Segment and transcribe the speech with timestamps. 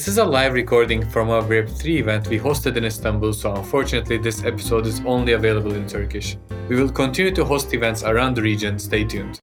[0.00, 4.16] This is a live recording from a Web3 event we hosted in Istanbul, so unfortunately,
[4.16, 6.38] this episode is only available in Turkish.
[6.70, 8.78] We will continue to host events around the region.
[8.78, 9.38] Stay tuned.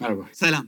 [0.00, 0.28] Merhaba.
[0.32, 0.66] Selam.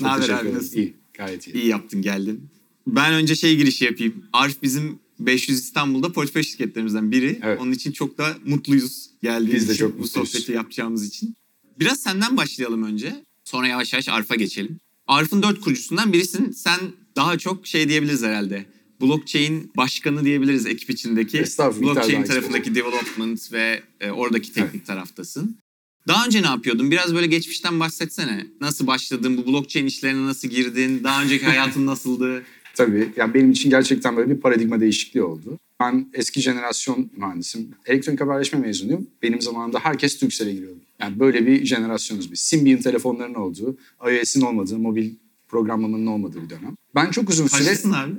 [0.00, 0.54] Ne haber abi ederim.
[0.54, 0.78] nasılsın?
[0.78, 1.54] İyi, gayet iyi.
[1.54, 2.48] İyi yaptın geldin.
[2.86, 4.24] Ben önce şey girişi yapayım.
[4.32, 7.38] Arif bizim 500 İstanbul'da portföy şirketlerimizden biri.
[7.42, 7.60] Evet.
[7.60, 10.30] Onun için çok da mutluyuz geldiğiniz Biz de için, çok bu mutluyuz.
[10.30, 11.34] sohbeti yapacağımız için.
[11.80, 13.24] Biraz senden başlayalım önce.
[13.44, 14.80] Sonra yavaş yavaş Arif'a geçelim.
[15.06, 16.50] Arif'in dört kurucusundan birisin.
[16.50, 16.80] Sen
[17.16, 18.66] daha çok şey diyebiliriz herhalde.
[19.00, 21.38] Blockchain başkanı diyebiliriz ekip içindeki.
[21.82, 25.58] Blockchain tarafındaki development ve e, oradaki teknik taraftasın.
[26.08, 26.90] Daha önce ne yapıyordun?
[26.90, 28.46] Biraz böyle geçmişten bahsetsene.
[28.60, 29.36] Nasıl başladın?
[29.36, 31.04] Bu blockchain işlerine nasıl girdin?
[31.04, 32.42] Daha önceki hayatın nasıldı?
[32.78, 33.08] Tabii.
[33.16, 35.58] Yani benim için gerçekten böyle bir paradigma değişikliği oldu.
[35.80, 37.70] Ben eski jenerasyon mühendisim.
[37.86, 39.06] Elektronik haberleşme mezunuyum.
[39.22, 40.78] Benim zamanımda herkes Turkcell'e giriyordu.
[41.00, 42.40] Yani böyle bir jenerasyonuz biz.
[42.40, 43.76] Symbian telefonların olduğu,
[44.10, 45.10] iOS'in olmadığı, mobil
[45.48, 46.74] programlamanın olmadığı bir dönem.
[46.94, 47.68] Ben çok uzun süre...
[47.68, 48.12] Kaçlısın abi?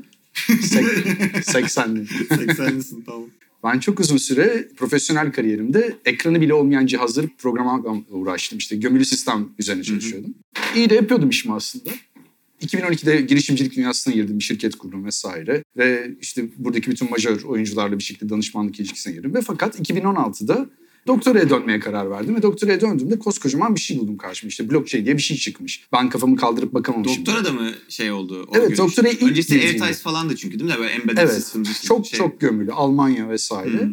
[0.47, 0.85] Sek-
[1.45, 1.99] 80'li.
[2.29, 3.25] 80'lisin tamam.
[3.63, 8.57] Ben çok uzun süre profesyonel kariyerimde ekranı bile olmayan cihazları programlamakla uğraştım.
[8.57, 10.33] İşte gömülü sistem üzerine çalışıyordum.
[10.75, 11.89] İyi de yapıyordum işimi aslında.
[12.61, 14.39] 2012'de girişimcilik dünyasına girdim.
[14.39, 15.63] Bir şirket kurdum vesaire.
[15.77, 19.33] Ve işte buradaki bütün majör oyuncularla bir şekilde danışmanlık ilişkisine girdim.
[19.33, 20.69] Ve fakat 2016'da
[21.07, 22.35] doktoraya dönmeye karar verdim.
[22.35, 24.47] Ve doktoraya döndüğümde koskocaman bir şey buldum karşıma.
[24.47, 25.83] İşte blockchain diye bir şey çıkmış.
[25.93, 27.25] Ben kafamı kaldırıp bakamamışım.
[27.25, 28.45] Doktora da mı şey oldu?
[28.47, 28.77] o Evet, görüş?
[28.79, 29.59] doktoraya ilk Öncesi.
[29.61, 30.77] AirTies falan da çünkü değil mi?
[30.79, 31.33] Böyle embedded Evet.
[31.33, 31.83] systems.
[31.83, 32.17] Çok şey.
[32.17, 32.71] çok gömülü.
[32.71, 33.81] Almanya vesaire.
[33.81, 33.91] Hmm.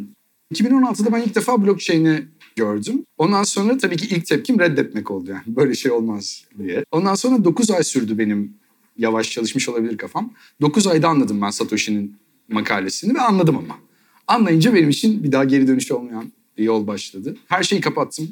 [0.55, 2.25] 2016'da ben ilk defa blockchain'i
[2.57, 3.05] gördüm.
[3.19, 5.43] Ondan sonra tabii ki ilk tepkim reddetmek oldu yani.
[5.47, 6.85] Böyle şey olmaz diye.
[6.91, 8.55] Ondan sonra 9 ay sürdü benim
[8.99, 10.33] yavaş çalışmış olabilir kafam.
[10.61, 12.17] 9 ayda anladım ben Satoshi'nin
[12.49, 13.79] makalesini ve anladım ama.
[14.27, 17.37] Anlayınca benim için bir daha geri dönüş olmayan bir yol başladı.
[17.47, 18.29] Her şeyi kapattım.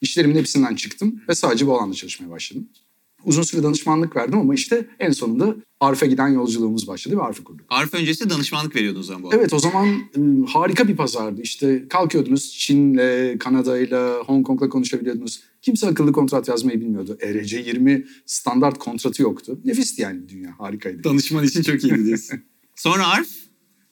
[0.00, 2.68] İşlerimin hepsinden çıktım ve sadece bu alanda çalışmaya başladım.
[3.24, 7.66] Uzun süre danışmanlık verdim ama işte en sonunda Arif'e giden yolculuğumuz başladı ve Arif'i kurduk.
[7.68, 9.40] Arif öncesi danışmanlık veriyordun o zaman bu arada.
[9.40, 11.42] Evet o zaman ım, harika bir pazardı.
[11.42, 15.40] İşte kalkıyordunuz Çin'le, Kanada'yla, Hong Kong'la konuşabiliyordunuz.
[15.62, 17.18] Kimse akıllı kontrat yazmayı bilmiyordu.
[17.20, 19.58] ERC20 standart kontratı yoktu.
[19.64, 21.04] Nefisti yani dünya, harikaydı.
[21.04, 22.40] Danışman için çok iyiydi diyorsun.
[22.74, 23.28] Sonra Arif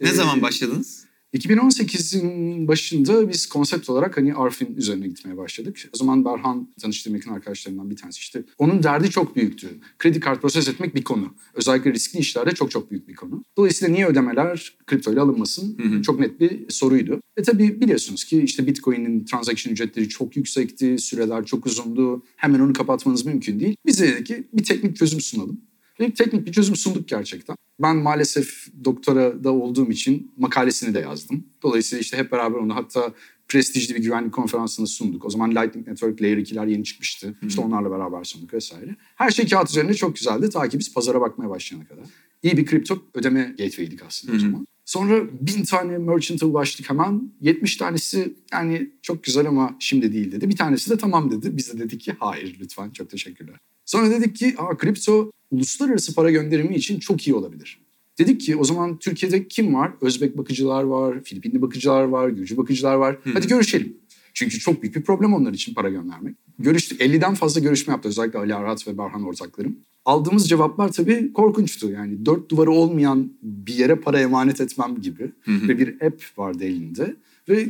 [0.00, 1.05] ne Ee, zaman başladınız?
[1.36, 5.90] 2018'in başında biz konsept olarak hani Arf'in üzerine gitmeye başladık.
[5.94, 8.44] O zaman Berhan tanıştığım yakın arkadaşlarımdan bir tanesi işte.
[8.58, 9.68] Onun derdi çok büyüktü.
[9.98, 11.34] Kredi kart proses etmek bir konu.
[11.54, 13.44] Özellikle riskli işlerde çok çok büyük bir konu.
[13.56, 15.78] Dolayısıyla niye ödemeler kriptoyla alınmasın?
[15.78, 16.02] Hı hı.
[16.02, 17.20] Çok net bir soruydu.
[17.36, 22.22] E tabii biliyorsunuz ki işte Bitcoin'in transaction ücretleri çok yüksekti, süreler çok uzundu.
[22.36, 23.76] Hemen onu kapatmanız mümkün değil.
[23.86, 25.60] Biz de dedik ki bir teknik çözüm sunalım.
[26.00, 27.56] Ve teknik bir çözüm sunduk gerçekten.
[27.82, 31.44] Ben maalesef doktora da olduğum için makalesini de yazdım.
[31.62, 33.12] Dolayısıyla işte hep beraber onu hatta
[33.48, 35.24] prestijli bir güvenlik konferansını sunduk.
[35.24, 37.34] O zaman Lightning Network Layer 2'ler yeni çıkmıştı.
[37.46, 38.96] İşte onlarla beraber sunduk vesaire.
[39.16, 42.04] Her şey kağıt üzerinde çok güzeldi ta ki biz pazara bakmaya başlayana kadar.
[42.42, 44.42] İyi bir kripto ödeme gateway'dik aslında o Hı hı.
[44.42, 44.66] zaman.
[44.86, 47.32] Sonra bin tane merchant'a ulaştık hemen.
[47.40, 50.48] 70 tanesi yani çok güzel ama şimdi değil dedi.
[50.48, 51.56] Bir tanesi de tamam dedi.
[51.56, 53.56] Biz de dedik ki hayır lütfen çok teşekkürler.
[53.84, 57.80] Sonra dedik ki Aa, kripto uluslararası para gönderimi için çok iyi olabilir.
[58.18, 59.92] Dedik ki o zaman Türkiye'de kim var?
[60.00, 63.18] Özbek bakıcılar var, Filipinli bakıcılar var, Gürcü bakıcılar var.
[63.32, 63.96] Hadi görüşelim.
[64.36, 66.36] Çünkü çok büyük bir problem onlar için para göndermek.
[66.58, 67.00] Görüştük.
[67.00, 69.78] 50'den fazla görüşme yaptı özellikle Ali Arhat ve Berhan ortaklarım.
[70.04, 71.90] Aldığımız cevaplar tabii korkunçtu.
[71.90, 75.32] Yani dört duvarı olmayan bir yere para emanet etmem gibi.
[75.48, 77.16] Ve bir app vardı elinde.
[77.48, 77.68] Ve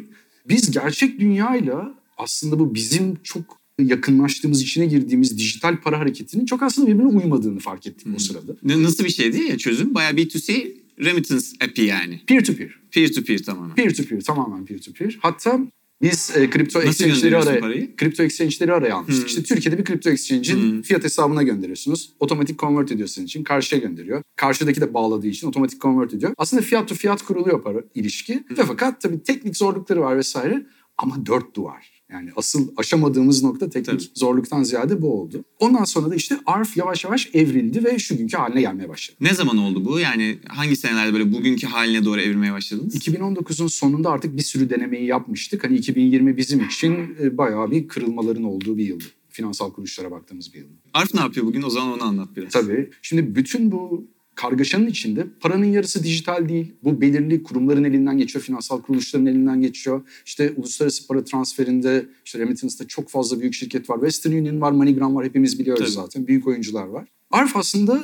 [0.49, 6.89] biz gerçek dünyayla aslında bu bizim çok yakınlaştığımız, içine girdiğimiz dijital para hareketinin çok aslında
[6.89, 8.57] birbirine uymadığını fark ettik o sırada.
[8.63, 9.95] Nasıl bir şeydi ya çözüm?
[9.95, 12.21] Bayağı B2C remittance app'i yani.
[12.27, 12.71] Peer to peer.
[12.91, 13.75] Peer to peer tamamen.
[13.75, 15.19] Peer to peer tamamen peer to peer.
[15.23, 15.61] Hatta
[16.03, 17.97] biz e, kripto Nasıl exchange'leri araya, parayı?
[17.97, 19.21] kripto exchange'leri araya almıştık.
[19.23, 19.27] Hmm.
[19.27, 20.83] İşte Türkiye'de bir kripto exchange'in Hmm.
[20.83, 22.13] fiyat hesabına gönderiyorsunuz.
[22.21, 23.45] Otomatik convert ediyor senin için.
[23.45, 24.23] Karşıya gönderiyor.
[24.37, 26.33] Karşıdaki de bağladığı için otomatik convert ediyor.
[26.39, 28.45] Aslında fiyat to fiyat kuruluyor para ilişki.
[28.59, 30.67] Ve fakat tabii teknik zorlukları var vesaire.
[30.99, 31.96] Ama dört duvar.
[32.13, 34.11] Yani asıl aşamadığımız nokta teknik Tabii.
[34.15, 35.45] zorluktan ziyade bu oldu.
[35.59, 39.17] Ondan sonra da işte ARF yavaş yavaş evrildi ve şu günkü haline gelmeye başladı.
[39.21, 39.99] Ne zaman oldu bu?
[39.99, 43.09] Yani hangi senelerde böyle bugünkü haline doğru evrilmeye başladınız?
[43.09, 45.65] 2019'un sonunda artık bir sürü denemeyi yapmıştık.
[45.65, 49.05] Hani 2020 bizim için e, bayağı bir kırılmaların olduğu bir yıldı.
[49.29, 50.73] Finansal kuruluşlara baktığımız bir yıldı.
[50.95, 51.63] Arif ne yapıyor bugün?
[51.63, 52.53] O zaman onu anlat biraz.
[52.53, 52.91] Tabii.
[53.03, 56.73] Şimdi bütün bu kargaşanın içinde paranın yarısı dijital değil.
[56.85, 60.03] Bu belirli kurumların elinden geçiyor, finansal kuruluşların elinden geçiyor.
[60.27, 63.97] İşte uluslararası para transferinde, işte remittance'da çok fazla büyük şirket var.
[63.97, 66.05] Western Union var, MoneyGram var hepimiz biliyoruz Tabii.
[66.05, 66.27] zaten.
[66.27, 67.09] Büyük oyuncular var.
[67.31, 68.03] Arf aslında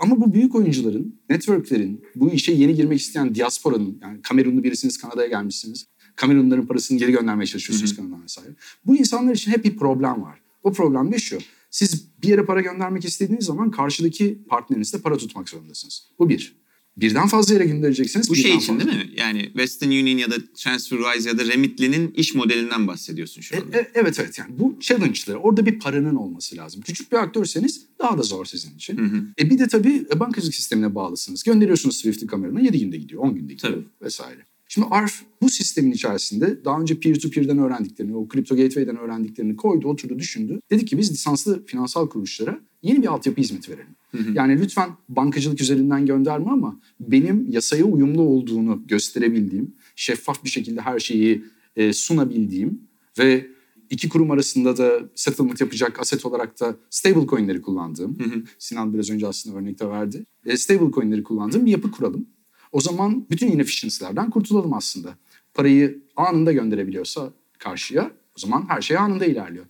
[0.00, 5.28] ama bu büyük oyuncuların, networklerin, bu işe yeni girmek isteyen diasporanın, yani Kamerunlu birisiniz Kanada'ya
[5.28, 5.86] gelmişsiniz.
[6.16, 8.50] Kamerunluların parasını geri göndermeye çalışıyorsunuz Kanada'dan vesaire.
[8.86, 10.38] Bu insanlar için hep bir problem var.
[10.62, 11.38] O problem de şu.
[11.74, 16.02] Siz bir yere para göndermek istediğiniz zaman karşıdaki partnerinizde para tutmak zorundasınız.
[16.18, 16.56] Bu bir.
[16.96, 18.30] Birden fazla yere göndereceksiniz.
[18.30, 18.90] Bu şey için fazla.
[18.92, 19.12] değil mi?
[19.16, 23.78] Yani Western Union ya da TransferWise ya da Remitly'nin iş modelinden bahsediyorsun şu E, anda.
[23.78, 26.82] e, evet evet yani bu challenge'ları orada bir paranın olması lazım.
[26.82, 28.98] Küçük bir aktörseniz daha da zor sizin için.
[28.98, 29.22] Hı hı.
[29.40, 31.42] E bir de tabii e, bankacılık sistemine bağlısınız.
[31.42, 33.84] Gönderiyorsunuz Swift'i kamerana 7 günde gidiyor, 10 günde gidiyor Tabii.
[34.02, 34.40] vesaire.
[34.74, 40.18] Şimdi ARF bu sistemin içerisinde daha önce peer-to-peer'den öğrendiklerini, o Crypto Gateway'den öğrendiklerini koydu, oturdu,
[40.18, 40.60] düşündü.
[40.70, 43.94] Dedik ki biz lisanslı finansal kuruluşlara yeni bir altyapı hizmeti verelim.
[44.34, 50.98] Yani lütfen bankacılık üzerinden gönderme ama benim yasaya uyumlu olduğunu gösterebildiğim, şeffaf bir şekilde her
[50.98, 51.44] şeyi
[51.76, 52.80] e, sunabildiğim
[53.18, 53.46] ve
[53.90, 58.18] iki kurum arasında da settlement yapacak aset olarak da stable coin'leri kullandığım,
[58.58, 60.24] Sinan biraz önce aslında örnekte verdi.
[60.46, 62.26] E, stable coin'leri kullandığım bir yapı kuralım.
[62.74, 65.14] O zaman bütün inefficiency'lerden kurtulalım aslında.
[65.54, 69.64] Parayı anında gönderebiliyorsa karşıya o zaman her şey anında ilerliyor.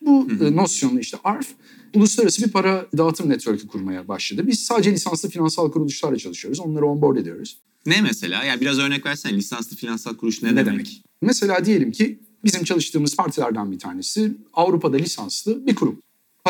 [0.00, 1.48] Bu e, nosyonla işte ARF
[1.94, 4.46] uluslararası bir para dağıtım network'ü kurmaya başladı.
[4.46, 6.60] Biz sadece lisanslı finansal kuruluşlarla çalışıyoruz.
[6.60, 7.58] Onları onboard ediyoruz.
[7.86, 8.44] Ne mesela?
[8.44, 9.36] Yani biraz örnek versene.
[9.36, 11.02] Lisanslı finansal kuruş ne, demek?
[11.22, 16.00] Mesela diyelim ki bizim çalıştığımız partilerden bir tanesi Avrupa'da lisanslı bir kurum.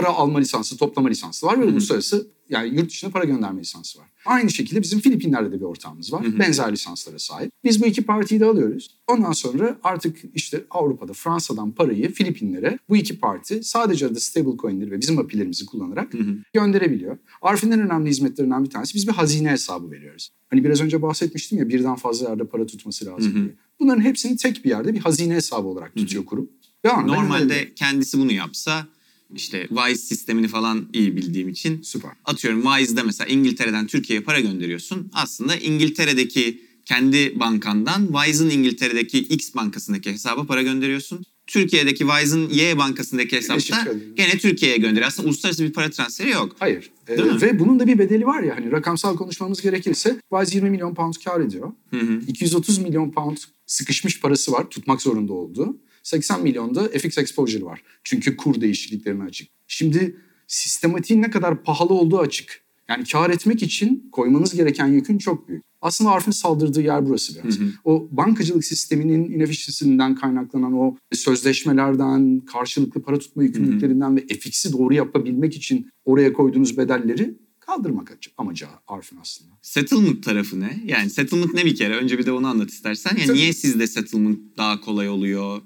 [0.00, 4.06] Para alma lisansı, toplama lisansı var ve uluslararası yani yurt dışına para gönderme lisansı var.
[4.26, 6.38] Aynı şekilde bizim Filipinler'de de bir ortağımız var.
[6.38, 7.52] Benzer lisanslara sahip.
[7.64, 8.98] Biz bu iki partiyi de alıyoruz.
[9.06, 14.90] Ondan sonra artık işte Avrupa'da Fransa'dan parayı Filipinlere bu iki parti sadece adı stable coin'leri
[14.90, 16.12] ve bizim API'lerimizi kullanarak
[16.52, 17.18] gönderebiliyor.
[17.42, 20.30] Arif'in en önemli hizmetlerinden bir tanesi biz bir hazine hesabı veriyoruz.
[20.50, 23.54] Hani biraz önce bahsetmiştim ya birden fazla yerde para tutması lazım diye.
[23.80, 26.50] Bunların hepsini tek bir yerde bir hazine hesabı olarak tutuyor kurum.
[26.84, 27.24] Anında gönderiyor.
[27.24, 28.86] Normalde kendisi bunu yapsa
[29.34, 32.10] işte Wise sistemini falan iyi bildiğim için Süper.
[32.24, 35.10] atıyorum Wise'da mesela İngiltere'den Türkiye'ye para gönderiyorsun.
[35.12, 41.24] Aslında İngiltere'deki kendi bankandan Wise'ın İngiltere'deki X bankasındaki hesaba para gönderiyorsun.
[41.46, 43.86] Türkiye'deki Wise'ın Y bankasındaki hesapta
[44.16, 45.06] gene Türkiye'ye gönderiyor.
[45.06, 46.56] Aslında uluslararası bir para transferi yok.
[46.58, 46.90] Hayır.
[47.08, 47.42] Ee, mi?
[47.42, 51.14] ve bunun da bir bedeli var ya hani rakamsal konuşmamız gerekirse Wise 20 milyon pound
[51.24, 51.72] kar ediyor.
[51.90, 52.20] Hı hı.
[52.28, 53.36] 230 milyon pound
[53.66, 55.76] sıkışmış parası var tutmak zorunda olduğu.
[56.08, 57.82] 80 milyon da FX exposure var.
[58.04, 59.48] Çünkü kur değişikliklerine açık.
[59.66, 60.16] Şimdi
[60.46, 62.60] sistematiğin ne kadar pahalı olduğu açık.
[62.88, 65.62] Yani kar etmek için koymanız gereken yükün çok büyük.
[65.82, 67.58] Aslında Arif'in saldırdığı yer burası biraz.
[67.84, 75.56] O bankacılık sisteminin inefficiency'sinden kaynaklanan o sözleşmelerden, karşılıklı para tutma yükümlülüklerinden ve FX'i doğru yapabilmek
[75.56, 79.50] için oraya koyduğunuz bedelleri kaldırmak amacı Arif'in aslında.
[79.62, 80.82] Settlement tarafı ne?
[80.86, 81.96] Yani settlement ne bir kere?
[81.96, 83.16] Önce bir de onu anlat istersen.
[83.16, 85.62] Yani niye sizde settlement daha kolay oluyor?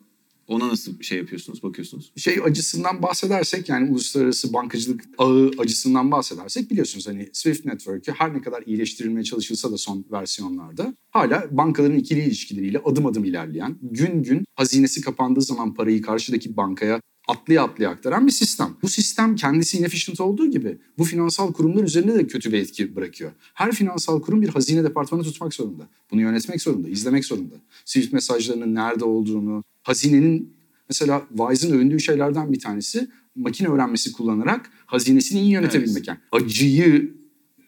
[0.48, 2.12] Ona nasıl şey yapıyorsunuz, bakıyorsunuz?
[2.16, 8.42] şey acısından bahsedersek yani uluslararası bankacılık ağı acısından bahsedersek biliyorsunuz hani Swift Network'ü her ne
[8.42, 14.44] kadar iyileştirilmeye çalışılsa da son versiyonlarda hala bankaların ikili ilişkileriyle adım adım ilerleyen, gün gün
[14.54, 18.76] hazinesi kapandığı zaman parayı karşıdaki bankaya atlaya atlaya aktaran bir sistem.
[18.82, 23.32] Bu sistem kendisi inefficient olduğu gibi bu finansal kurumlar üzerinde de kötü bir etki bırakıyor.
[23.54, 25.88] Her finansal kurum bir hazine departmanı tutmak zorunda.
[26.10, 27.54] Bunu yönetmek zorunda, izlemek zorunda.
[27.84, 30.56] Swift mesajlarının nerede olduğunu, hazinenin
[30.88, 36.08] mesela Wise'ın övündüğü şeylerden bir tanesi makine öğrenmesi kullanarak hazinesini iyi yönetebilmek.
[36.08, 37.14] Yani acıyı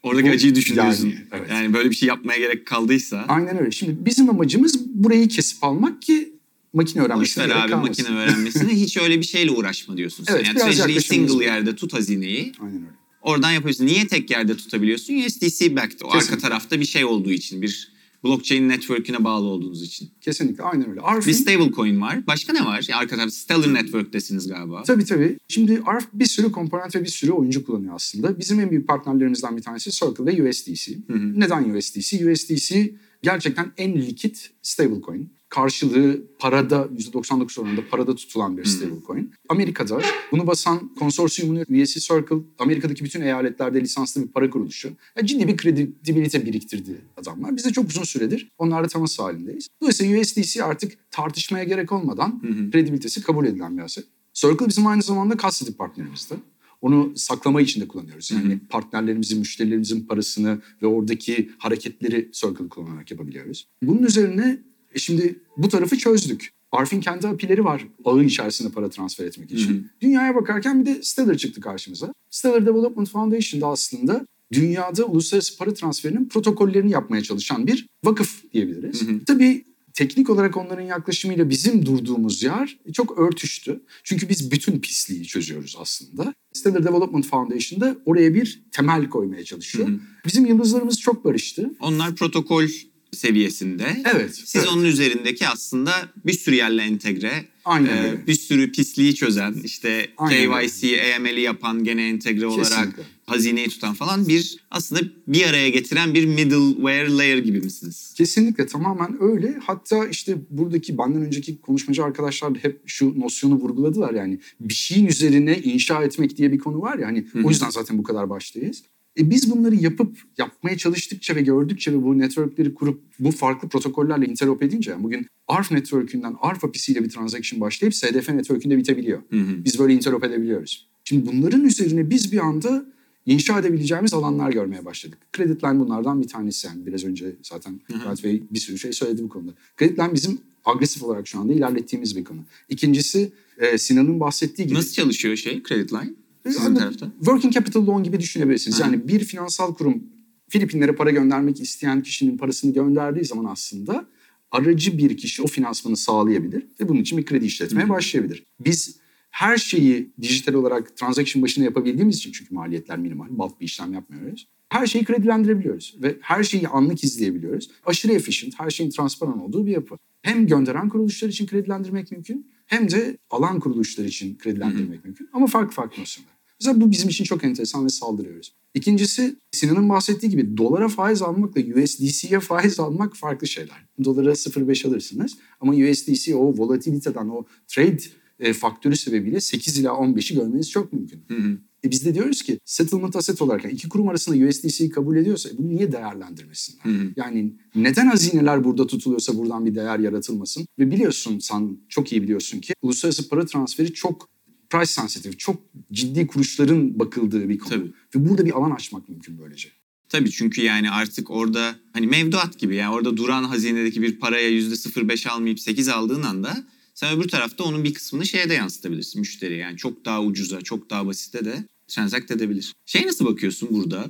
[0.02, 1.06] Oradaki Bu- acıyı düşünüyorsun.
[1.08, 1.50] yani, evet.
[1.50, 3.24] Yani böyle bir şey yapmaya gerek kaldıysa.
[3.28, 3.70] aynen öyle.
[3.70, 6.32] Şimdi bizim amacımız burayı kesip almak ki
[6.72, 8.04] makine öğrenmesine Boşver gerek abi kalmasın.
[8.04, 10.34] makine öğrenmesini hiç öyle bir şeyle uğraşma diyorsun sen.
[10.34, 11.42] Evet, yani yaklaşımımız single bu.
[11.42, 12.52] yerde tut hazineyi.
[12.60, 12.86] Aynen öyle.
[13.22, 13.86] Oradan yapıyorsun.
[13.86, 15.14] Niye tek yerde tutabiliyorsun?
[15.14, 16.00] USDC backed.
[16.00, 16.48] O arka Kesinlikle.
[16.48, 17.62] tarafta bir şey olduğu için.
[17.62, 17.92] Bir
[18.24, 20.10] blockchain network'üne bağlı olduğunuz için.
[20.20, 21.00] Kesinlikle aynen öyle.
[21.00, 22.26] Bir Arfin, stablecoin var.
[22.26, 22.88] Başka ne var?
[22.94, 24.82] Arka tarafta Stellar Network'tesiniz galiba.
[24.82, 25.38] Tabii tabii.
[25.48, 28.38] Şimdi Arf bir sürü komponent ve bir sürü oyuncu kullanıyor aslında.
[28.38, 30.98] Bizim en büyük partnerlerimizden bir tanesi Circle ve USDC.
[31.08, 32.32] Neden USDC?
[32.32, 35.33] USDC gerçekten en likit stablecoin.
[35.54, 39.32] Karşılığı parada %99 oranında parada tutulan bir stablecoin.
[39.48, 40.00] Amerika'da
[40.32, 44.92] bunu basan konsorsiyumun üyesi Circle, Amerika'daki bütün eyaletlerde lisanslı bir para kuruluşu.
[45.16, 47.56] Yani ciddi bir kredibilite biriktirdi adamlar.
[47.56, 49.68] Biz de çok uzun süredir onlarla temas halindeyiz.
[49.80, 52.42] Dolayısıyla USDC artık tartışmaya gerek olmadan
[52.72, 54.04] kredibilitesi kabul edilen bir aset.
[54.32, 56.34] Circle bizim aynı zamanda custody partnerimizdi.
[56.80, 58.30] Onu saklama için de kullanıyoruz.
[58.30, 63.68] Yani partnerlerimizin, müşterilerimizin parasını ve oradaki hareketleri Circle kullanarak yapabiliyoruz.
[63.82, 64.58] Bunun üzerine
[64.94, 66.50] e şimdi bu tarafı çözdük.
[66.72, 69.90] Arf'in kendi API'leri var ağı içerisinde para transfer etmek için.
[70.00, 72.12] Dünyaya bakarken bir de Stellar çıktı karşımıza.
[72.30, 79.02] Stellar Development Foundation da aslında dünyada uluslararası para transferinin protokollerini yapmaya çalışan bir vakıf diyebiliriz.
[79.26, 83.80] Tabii teknik olarak onların yaklaşımıyla bizim durduğumuz yer çok örtüştü.
[84.04, 86.34] Çünkü biz bütün pisliği çözüyoruz aslında.
[86.52, 89.88] Stellar Development Foundation da oraya bir temel koymaya çalışıyor.
[90.26, 91.70] Bizim yıldızlarımız çok barıştı.
[91.80, 92.64] Onlar protokol
[93.14, 94.02] seviyesinde.
[94.14, 94.34] Evet.
[94.34, 94.68] Siz evet.
[94.72, 95.92] onun üzerindeki aslında
[96.26, 101.84] bir sürü yerle entegre, Aynen e, bir sürü pisliği çözen, işte Aynen KYC, AML'i yapan
[101.84, 103.02] gene entegre olarak Kesinlikle.
[103.26, 108.14] hazineyi tutan falan bir aslında bir araya getiren bir middleware layer gibi misiniz?
[108.16, 109.58] Kesinlikle tamamen öyle.
[109.62, 115.06] Hatta işte buradaki benden önceki konuşmacı arkadaşlar da hep şu nosyonu vurguladılar yani bir şeyin
[115.06, 117.46] üzerine inşa etmek diye bir konu var ya hani Hı hı.
[117.46, 118.82] o yüzden zaten bu kadar baştayız.
[119.18, 124.26] E biz bunları yapıp yapmaya çalıştıkça ve gördükçe ve bu networkleri kurup bu farklı protokollerle
[124.26, 129.18] interop edince yani bugün ARF network'ünden ARF API'siyle bir transaction başlayıp SDF network'ünde bitebiliyor.
[129.30, 129.64] Hı hı.
[129.64, 130.86] Biz böyle interop edebiliyoruz.
[131.04, 132.86] Şimdi bunların üzerine biz bir anda
[133.26, 135.18] inşa edebileceğimiz alanlar görmeye başladık.
[135.32, 136.66] Creditline bunlardan bir tanesi.
[136.66, 137.80] Yani biraz önce zaten.
[137.94, 139.52] Murat Bey bir sürü şey söyledi bu konuda.
[139.78, 142.40] Creditline bizim agresif olarak şu anda ilerlettiğimiz bir konu.
[142.68, 144.78] İkincisi e, Sinan'ın bahsettiği gibi.
[144.78, 146.14] Nasıl çalışıyor şey credit line?
[146.46, 147.12] Sizin tarafta.
[147.18, 148.78] Working capital loan gibi düşünebilirsiniz.
[148.78, 148.82] Hı.
[148.82, 150.02] Yani bir finansal kurum
[150.48, 154.06] Filipinlere para göndermek isteyen kişinin parasını gönderdiği zaman aslında
[154.50, 157.88] aracı bir kişi o finansmanı sağlayabilir ve bunun için bir kredi işletmeye Hı.
[157.88, 158.46] başlayabilir.
[158.60, 158.96] Biz
[159.30, 164.48] her şeyi dijital olarak transaction başına yapabildiğimiz için çünkü maliyetler minimal, bulk bir işlem yapmıyoruz.
[164.68, 167.70] Her şeyi kredilendirebiliyoruz ve her şeyi anlık izleyebiliyoruz.
[167.86, 169.96] Aşırı efficient, her şeyin transparan olduğu bir yapı.
[170.22, 175.28] Hem gönderen kuruluşlar için kredilendirmek mümkün hem de alan kuruluşlar için kredilendirmek mümkün.
[175.32, 176.33] Ama farklı farklı nosyonlar.
[176.64, 178.54] Mesela bu bizim için çok enteresan ve saldırıyoruz.
[178.74, 183.86] İkincisi Sinan'ın bahsettiği gibi dolara faiz almakla USDC'ye faiz almak farklı şeyler.
[184.04, 187.98] Dolara 0.5 alırsınız ama USDC o volatiliteden o trade
[188.40, 191.24] e, faktörü sebebiyle 8 ila 15'i görmeniz çok mümkün.
[191.28, 191.58] Hı hı.
[191.84, 195.50] E biz de diyoruz ki settlement asset olarak yani iki kurum arasında USDC'yi kabul ediyorsa
[195.58, 196.84] bunu niye değerlendirmesinler?
[196.84, 197.12] Hı hı.
[197.16, 200.66] Yani neden hazineler burada tutuluyorsa buradan bir değer yaratılmasın?
[200.78, 204.33] Ve biliyorsun sen çok iyi biliyorsun ki uluslararası para transferi çok
[204.74, 205.62] price sensitive, çok
[205.92, 207.70] ciddi kuruşların bakıldığı bir konu.
[207.70, 207.92] Tabii.
[208.14, 209.68] Ve burada bir alan açmak mümkün böylece.
[210.08, 214.74] Tabii çünkü yani artık orada hani mevduat gibi yani orada duran hazinedeki bir paraya yüzde
[214.74, 216.64] 0.5 almayıp 8 aldığın anda
[216.94, 219.58] sen öbür tarafta onun bir kısmını şeye de yansıtabilirsin müşteriye.
[219.58, 222.74] Yani çok daha ucuza, çok daha basite de transact edebilir.
[222.86, 224.06] Şey nasıl bakıyorsun burada?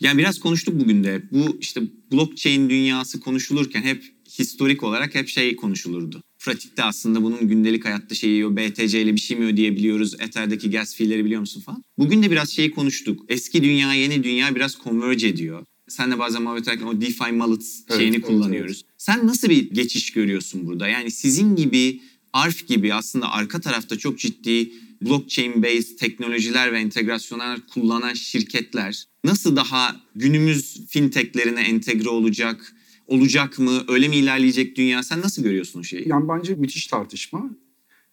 [0.00, 1.22] Yani biraz konuştuk bugün de.
[1.32, 1.82] Bu işte
[2.12, 6.22] blockchain dünyası konuşulurken hep historik olarak hep şey konuşulurdu.
[6.44, 10.14] Pratikte aslında bunun gündelik hayatta şeyi o BTC ile bir şey mi ödeyebiliyoruz?
[10.14, 11.84] Ether'deki gas fee'leri biliyor musun falan.
[11.98, 13.24] Bugün de biraz şeyi konuştuk.
[13.28, 15.66] Eski dünya yeni dünya biraz converge ediyor.
[15.88, 18.84] Sen de bazen muhabbet ederken o DeFi Mullets Evet, şeyini evet, kullanıyoruz.
[18.98, 20.88] Sen nasıl bir geçiş görüyorsun burada?
[20.88, 22.00] Yani sizin gibi
[22.32, 24.72] ARF gibi aslında arka tarafta çok ciddi
[25.02, 32.74] blockchain based teknolojiler ve entegrasyonlar kullanan şirketler nasıl daha günümüz fintechlerine entegre olacak?
[33.06, 33.84] Olacak mı?
[33.88, 35.02] Öyle mi ilerleyecek dünya?
[35.02, 36.08] Sen nasıl görüyorsun o şeyi?
[36.08, 37.50] Yani bence müthiş tartışma.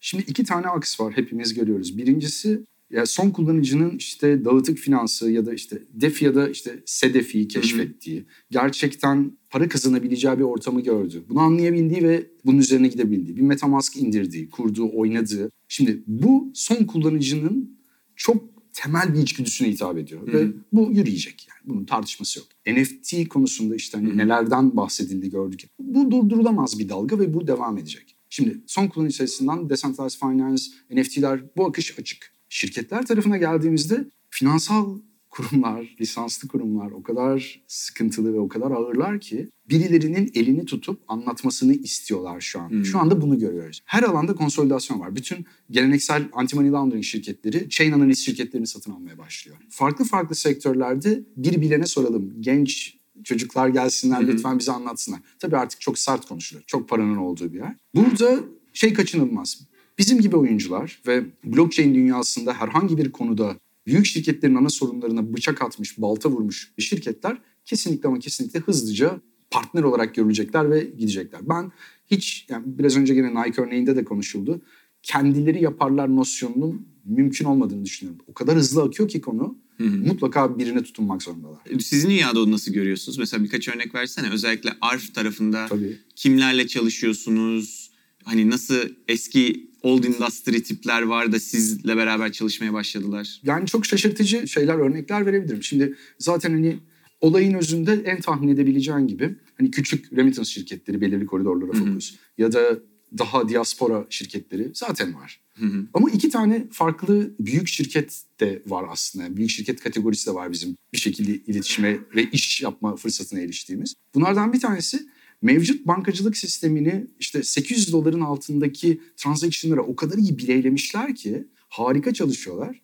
[0.00, 1.98] Şimdi iki tane aks var hepimiz görüyoruz.
[1.98, 7.48] Birincisi ya son kullanıcının işte dağıtık finansı ya da işte DeFi ya da işte SEDEF'i
[7.48, 11.24] keşfettiği, gerçekten para kazanabileceği bir ortamı gördü.
[11.28, 15.50] Bunu anlayabildiği ve bunun üzerine gidebildiği, bir MetaMask indirdiği, kurduğu, oynadığı.
[15.68, 17.78] Şimdi bu son kullanıcının
[18.16, 22.48] çok temel bir içgüdüsüne hitap ediyor Hı ve bu yürüyecek yani bunun tartışması yok.
[22.66, 24.16] NFT konusunda işte hani Hı hı.
[24.18, 25.68] nelerden bahsedildi gördük.
[25.78, 28.16] Bu durdurulamaz bir dalga ve bu devam edecek.
[28.30, 32.32] Şimdi son kullanıcı sayısından Decentralized Finance, NFT'ler bu akış açık.
[32.48, 34.98] Şirketler tarafına geldiğimizde finansal
[35.32, 41.74] kurumlar, lisanslı kurumlar o kadar sıkıntılı ve o kadar ağırlar ki birilerinin elini tutup anlatmasını
[41.74, 42.70] istiyorlar şu an.
[42.70, 42.84] Hmm.
[42.84, 43.80] Şu anda bunu görüyoruz.
[43.84, 45.16] Her alanda konsolidasyon var.
[45.16, 49.56] Bütün geleneksel anti-money laundering şirketleri chain analiz şirketlerini satın almaya başlıyor.
[49.70, 52.34] Farklı farklı sektörlerde bir bilene soralım.
[52.40, 54.26] Genç çocuklar gelsinler hı.
[54.26, 55.20] lütfen bize anlatsınlar.
[55.38, 56.64] Tabii artık çok sert konuşuluyor.
[56.66, 57.76] Çok paranın olduğu bir yer.
[57.94, 58.38] Burada
[58.72, 59.60] şey kaçınılmaz.
[59.98, 65.98] Bizim gibi oyuncular ve blockchain dünyasında herhangi bir konuda büyük şirketlerin ana sorunlarına bıçak atmış,
[65.98, 69.20] balta vurmuş şirketler kesinlikle ama kesinlikle hızlıca
[69.50, 71.40] partner olarak görülecekler ve gidecekler.
[71.48, 71.72] Ben
[72.06, 74.62] hiç yani biraz önce gene Nike örneğinde de konuşuldu.
[75.02, 78.24] Kendileri yaparlar nosyonunun mümkün olmadığını düşünüyorum.
[78.26, 79.96] O kadar hızlı akıyor ki konu Hı hı.
[79.96, 81.60] mutlaka birine tutunmak zorundalar.
[81.80, 83.18] Sizin dünyada onu nasıl görüyorsunuz?
[83.18, 84.30] Mesela birkaç örnek versene.
[84.30, 85.98] Özellikle ARF tarafında Tabii.
[86.16, 87.90] kimlerle çalışıyorsunuz?
[88.24, 88.74] Hani nasıl
[89.08, 93.40] eski old industry tipler var da sizle beraber çalışmaya başladılar?
[93.42, 95.62] Yani çok şaşırtıcı şeyler, örnekler verebilirim.
[95.62, 96.78] Şimdi zaten hani
[97.20, 102.78] olayın özünde en tahmin edebileceğin gibi hani küçük remittance şirketleri belirli koridorlara fokus ya da
[103.18, 105.40] daha diaspora şirketleri zaten var.
[105.58, 105.86] Hı hı.
[105.94, 109.36] Ama iki tane farklı büyük şirket de var aslında.
[109.36, 113.94] Büyük şirket kategorisi de var bizim bir şekilde iletişime ve iş yapma fırsatına eriştiğimiz.
[114.14, 115.06] Bunlardan bir tanesi
[115.42, 122.82] mevcut bankacılık sistemini işte 800 doların altındaki transaction'lara o kadar iyi bileylemişler ki harika çalışıyorlar.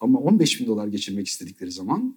[0.00, 2.16] Ama 15 bin dolar geçirmek istedikleri zaman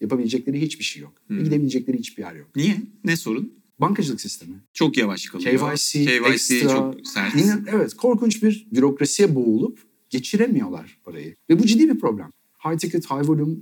[0.00, 1.12] yapabilecekleri hiçbir şey yok.
[1.26, 1.44] Hmm.
[1.44, 2.56] Gidebilecekleri hiçbir yer yok.
[2.56, 2.76] Niye?
[3.04, 3.52] Ne sorun?
[3.80, 4.54] Bankacılık sistemi.
[4.72, 5.74] Çok yavaş kalıyor.
[5.74, 6.68] KYC, KYC ekstra.
[6.68, 7.36] çok sert.
[7.36, 9.78] Yine, evet korkunç bir bürokrasiye boğulup
[10.10, 11.34] geçiremiyorlar parayı.
[11.50, 12.30] Ve bu ciddi bir problem.
[12.64, 13.54] High ticket, high volume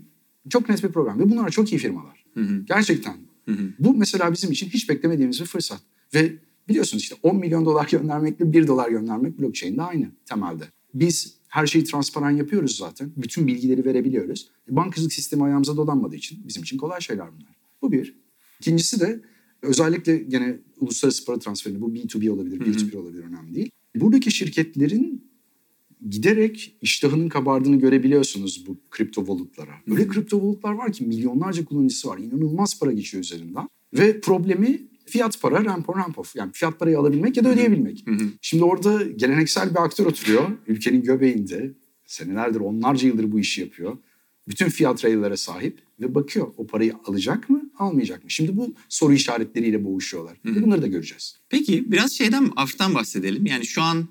[0.51, 1.19] çok net bir problem.
[1.19, 2.25] Ve bunlar çok iyi firmalar.
[2.35, 3.28] Hı hı, Gerçekten.
[3.49, 3.73] Hı hı.
[3.79, 5.81] Bu mesela bizim için hiç beklemediğimiz bir fırsat.
[6.15, 6.33] Ve
[6.69, 10.65] biliyorsunuz işte 10 milyon dolar göndermekle 1 dolar göndermek blockchain'de aynı temelde.
[10.95, 13.13] Biz her şeyi transparan yapıyoruz zaten.
[13.17, 14.49] Bütün bilgileri verebiliyoruz.
[14.69, 17.53] Bankacılık sistemi ayağımıza dolanmadığı için bizim için kolay şeyler bunlar.
[17.83, 18.15] Bu bir.
[18.61, 19.21] İkincisi de
[19.63, 22.71] özellikle gene uluslararası para transferinde bu B2B olabilir, Hı hı.
[22.71, 23.71] B2B olabilir önemli değil.
[23.95, 25.28] Buradaki şirketlerin
[26.11, 29.73] giderek iştahının kabardığını görebiliyorsunuz bu kripto valutlara.
[29.91, 30.09] Öyle Hı hı.
[30.09, 32.19] kripto valutlar var ki milyonlarca kullanıcısı var.
[32.19, 33.69] İnanılmaz para geçiyor üzerinden.
[33.95, 36.37] Ve problemi fiyat para, ramp on ramp off.
[36.37, 38.07] Yani fiyat parayı alabilmek ya da ödeyebilmek.
[38.07, 38.29] Hı hı.
[38.43, 40.51] Şimdi orada geleneksel bir aktör oturuyor.
[40.67, 41.73] Ülkenin göbeğinde.
[42.07, 43.97] Senelerdir, onlarca yıldır bu işi yapıyor.
[44.49, 48.31] Bütün fiyat rail'lere sahip ve bakıyor o parayı alacak mı, almayacak mı?
[48.31, 50.37] Şimdi bu soru işaretleriyle boğuşuyorlar.
[50.43, 50.63] Hı hı.
[50.63, 51.37] Bunları da göreceğiz.
[51.49, 53.47] Peki biraz şeyden aftan bahsedelim.
[53.47, 54.09] Yani şu an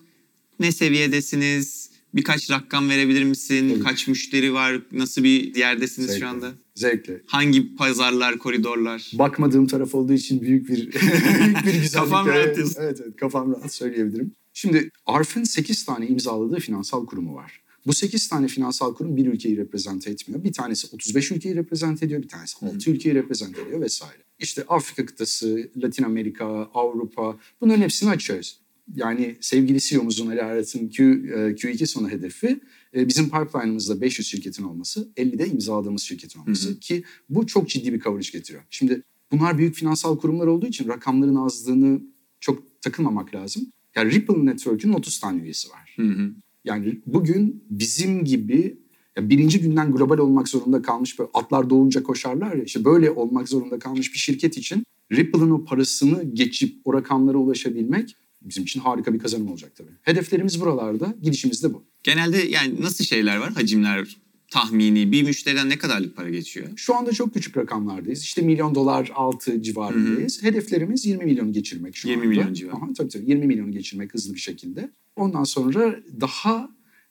[0.59, 1.89] ne seviyedesiniz?
[2.13, 3.69] Birkaç rakam verebilir misin?
[3.69, 3.79] Tabii.
[3.83, 4.81] Kaç müşteri var?
[4.91, 6.19] Nasıl bir yerdesiniz Zevkle.
[6.19, 6.51] şu anda?
[6.75, 7.21] Zevkle.
[7.27, 9.11] Hangi pazarlar, koridorlar?
[9.13, 11.93] bakmadığım taraf olduğu için büyük bir büyük bir güzellik.
[11.93, 12.75] Kafam rahat Evet, diyorsun.
[12.81, 14.31] Evet, evet kafam rahat söyleyebilirim.
[14.53, 17.61] Şimdi ARF'ın 8 tane imzaladığı finansal kurumu var.
[17.87, 20.43] Bu 8 tane finansal kurum bir ülkeyi reprezente etmiyor.
[20.43, 24.17] Bir tanesi 35 ülkeyi reprezente ediyor, bir tanesi 6 ülkeyi reprezente ediyor vesaire.
[24.39, 28.59] İşte Afrika kıtası, Latin Amerika, Avrupa bunların hepsini açıyoruz.
[28.95, 32.59] Yani sevgili CEO'muzun Ali Arat'ın Q, e, Q2 sonu hedefi
[32.95, 36.79] e, bizim pipeline'ımızda 500 şirketin olması, 50'de imzaladığımız şirketin olması Hı hı.
[36.79, 38.63] ki bu çok ciddi bir coverage getiriyor.
[38.69, 42.01] Şimdi bunlar büyük finansal kurumlar olduğu için rakamların azlığını
[42.39, 43.71] çok takılmamak lazım.
[43.95, 45.95] Yani Ripple Network'ün 30 tane üyesi var.
[45.95, 46.31] Hı hı.
[46.65, 48.77] Yani bugün bizim gibi
[49.17, 53.49] ya birinci günden global olmak zorunda kalmış böyle atlar doğunca koşarlar ya işte böyle olmak
[53.49, 59.13] zorunda kalmış bir şirket için Ripple'ın o parasını geçip o rakamlara ulaşabilmek bizim için harika
[59.13, 59.91] bir kazanım olacak tabii.
[60.01, 61.83] Hedeflerimiz buralarda, gidişimiz de bu.
[62.03, 63.53] Genelde yani nasıl şeyler var?
[63.53, 64.17] Hacimler
[64.51, 66.67] tahmini bir müşteriden ne kadarlık para geçiyor?
[66.75, 68.21] Şu anda çok küçük rakamlardayız.
[68.21, 70.43] İşte milyon dolar altı civarındayız.
[70.43, 72.29] Hedeflerimiz 20 milyonu geçirmek şu 20 anda.
[72.29, 72.75] milyon civarı.
[72.75, 74.91] Aha, tabii tabii 20 milyonu geçirmek hızlı bir şekilde.
[75.15, 76.69] Ondan sonra daha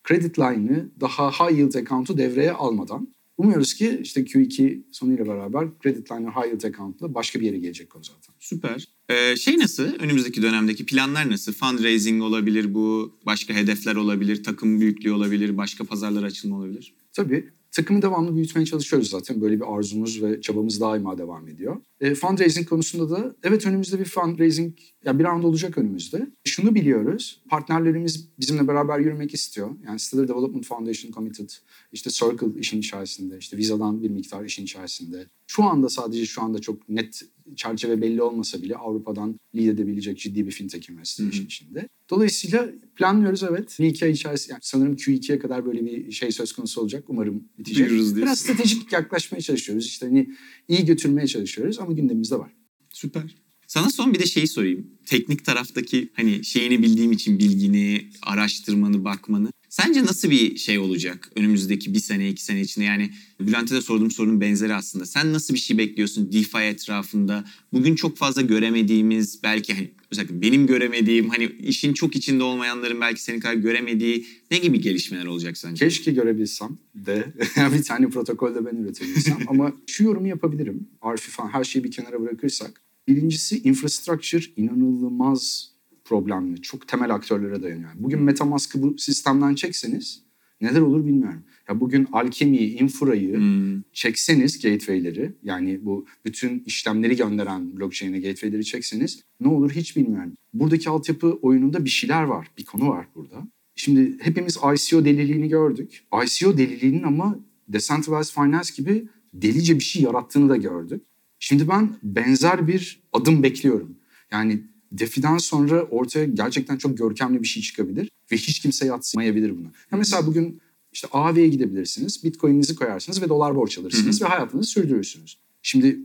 [0.08, 3.08] credit line'ı, daha high yield account'u devreye almadan
[3.38, 7.96] umuyoruz ki işte Q2 sonuyla beraber credit line'ı high yield account'la başka bir yere gelecek
[7.96, 8.34] o zaten.
[8.40, 8.88] Süper.
[9.08, 9.84] Ee, şey nasıl?
[9.98, 11.52] Önümüzdeki dönemdeki planlar nasıl?
[11.52, 16.94] Fundraising olabilir bu, başka hedefler olabilir, takım büyüklüğü olabilir, başka pazarlara açılma olabilir.
[17.12, 19.40] Tabii takımı devamlı büyütmeye çalışıyoruz zaten.
[19.40, 21.76] Böyle bir arzumuz ve çabamız daima devam ediyor.
[22.00, 26.26] E, fundraising konusunda da evet önümüzde bir fundraising, ya bir round olacak önümüzde.
[26.44, 29.70] Şunu biliyoruz, partnerlerimiz bizimle beraber yürümek istiyor.
[29.86, 31.50] Yani Stellar Development Foundation Committed,
[31.92, 35.26] işte Circle işin içerisinde, işte Visa'dan bir miktar işin içerisinde.
[35.46, 37.22] Şu anda sadece şu anda çok net
[37.56, 41.88] çerçeve belli olmasa bile Avrupa'dan lead edebilecek ciddi bir fintech investor işin içinde.
[42.10, 43.76] Dolayısıyla planlıyoruz evet.
[43.80, 47.04] Bir iki ay içerisinde, yani sanırım Q2'ye kadar böyle bir şey söz konusu olacak.
[47.08, 47.90] Umarım bitecek.
[47.90, 49.86] Biraz stratejik yaklaşmaya çalışıyoruz.
[49.86, 50.30] İşte hani
[50.68, 52.52] iyi götürmeye çalışıyoruz ama gündemimizde var.
[52.92, 53.34] Süper.
[53.66, 54.86] Sana son bir de şeyi sorayım.
[55.06, 59.50] Teknik taraftaki hani şeyini bildiğim için bilgini, araştırmanı, bakmanı.
[59.68, 62.84] Sence nasıl bir şey olacak önümüzdeki bir sene, iki sene içinde?
[62.84, 65.06] Yani Bülent'e de sorduğum sorunun benzeri aslında.
[65.06, 67.44] Sen nasıl bir şey bekliyorsun DeFi etrafında?
[67.72, 73.22] Bugün çok fazla göremediğimiz, belki hani özellikle benim göremediğim, hani işin çok içinde olmayanların belki
[73.22, 75.84] senin kadar göremediği ne gibi gelişmeler olacak sence?
[75.84, 77.32] Keşke görebilsem de
[77.74, 80.88] bir tane protokolde ben üretebilsem ama şu yorumu yapabilirim.
[81.02, 82.80] Arfi falan her şeyi bir kenara bırakırsak.
[83.08, 85.70] Birincisi infrastructure inanılmaz
[86.04, 86.62] problemli.
[86.62, 87.90] Çok temel aktörlere dayanıyor.
[87.94, 90.22] Bugün Metamask'ı bu sistemden çekseniz
[90.60, 91.42] neler olur bilmiyorum.
[91.68, 99.22] Ya bugün Alchemy'yi, Infra'yı Hmm, çekseniz gateway'leri yani bu bütün işlemleri gönderen blockchain'e gateway'leri çekseniz
[99.40, 100.32] ne olur hiç bilmiyorum.
[100.54, 102.48] Buradaki altyapı oyununda bir şeyler var.
[102.58, 103.48] Bir konu var burada.
[103.74, 106.04] Şimdi hepimiz ICO deliliğini gördük.
[106.24, 111.02] ICO deliliğinin ama decentralized finance gibi delice bir şey yarattığını da gördük.
[111.38, 113.96] Şimdi ben benzer bir adım bekliyorum.
[114.30, 119.66] Yani DeFi'den sonra ortaya gerçekten çok görkemli bir şey çıkabilir ve hiç kimse yatsımayabilir buna.
[119.66, 120.60] Ya mesela bugün
[120.96, 125.38] işte AV'ye gidebilirsiniz, Bitcoin'inizi koyarsınız ve dolar borç alırsınız ve hayatınızı sürdürürsünüz.
[125.62, 126.00] Şimdi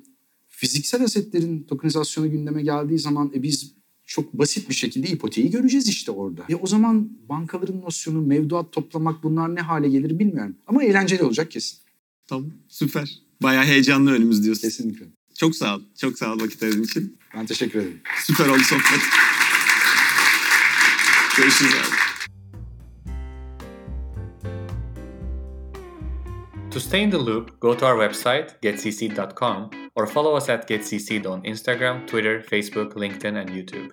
[0.49, 3.73] fiziksel asetlerin tokenizasyonu gündeme geldiği zaman e, biz
[4.05, 6.45] çok basit bir şekilde ipoteği göreceğiz işte orada.
[6.49, 10.55] E o zaman bankaların nosyonu, mevduat toplamak bunlar ne hale gelir bilmiyorum.
[10.67, 11.77] Ama eğlenceli olacak kesin.
[12.27, 13.21] tamam, süper.
[13.43, 14.61] Bayağı heyecanlı önümüz diyorsun.
[14.61, 15.05] Kesinlikle.
[15.35, 15.81] Çok sağ ol.
[15.97, 17.17] Çok sağ ol vakit ayırdığın için.
[17.35, 18.01] Ben teşekkür ederim.
[18.25, 19.01] Süper oldu sohbet.
[21.37, 22.00] Görüşürüz abi.
[26.71, 31.25] To stay in the loop, go to our website, getcc'd.com, or follow us at getcc'd
[31.25, 33.91] on Instagram, Twitter, Facebook, LinkedIn, and YouTube.